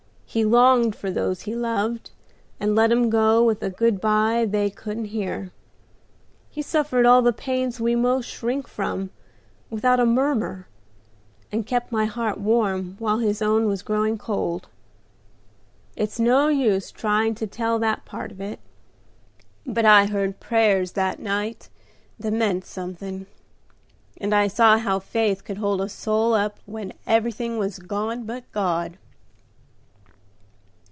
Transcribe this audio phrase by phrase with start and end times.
[0.33, 2.11] He longed for those he loved,
[2.57, 5.51] and let 'em go with a good by they couldn't hear.
[6.49, 9.09] He suffered all the pains we most shrink from
[9.69, 10.69] without a murmur,
[11.51, 14.69] and kept my heart warm while his own was growing cold.
[15.97, 18.61] It's no use trying to tell that part of it;
[19.65, 21.67] but I heard prayers that night
[22.17, 23.25] that meant something,
[24.15, 28.49] and I saw how faith could hold a soul up when everything was gone but
[28.53, 28.97] God."